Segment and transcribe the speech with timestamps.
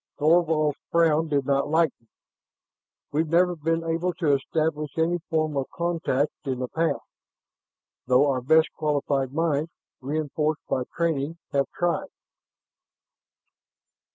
[0.17, 2.07] Thorvald's frown did not lighten.
[3.11, 7.05] "We've never been able to establish any form of contact in the past,
[8.07, 9.69] though our best qualified minds,
[10.01, 12.07] reinforced by training, have tried...."